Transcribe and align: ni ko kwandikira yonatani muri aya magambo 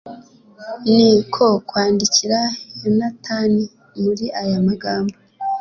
ni 0.91 1.09
ko 1.33 1.45
kwandikira 1.67 2.39
yonatani 2.81 3.61
muri 4.03 4.25
aya 4.41 4.59
magambo 4.67 5.13